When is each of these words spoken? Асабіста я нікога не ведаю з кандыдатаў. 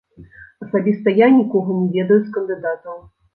Асабіста 0.65 1.13
я 1.19 1.27
нікога 1.35 1.77
не 1.83 1.91
ведаю 1.99 2.19
з 2.25 2.33
кандыдатаў. 2.39 2.97